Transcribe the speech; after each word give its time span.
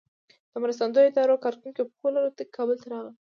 د 0.51 0.53
مرستندویه 0.63 1.09
ادارو 1.09 1.41
کارکوونکي 1.45 1.81
په 1.87 1.93
خپلو 1.95 2.15
الوتکو 2.19 2.37
کې 2.49 2.55
کابل 2.57 2.77
ته 2.81 2.87
راغلل. 2.93 3.15